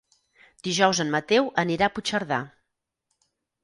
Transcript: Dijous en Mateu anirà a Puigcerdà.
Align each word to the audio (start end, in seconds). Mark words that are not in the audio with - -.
Dijous 0.67 1.03
en 1.05 1.13
Mateu 1.17 1.53
anirà 1.67 1.91
a 1.93 1.97
Puigcerdà. 1.99 2.45